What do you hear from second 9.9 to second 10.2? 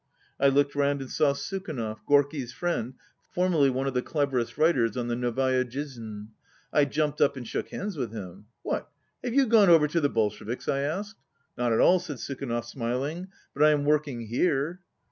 the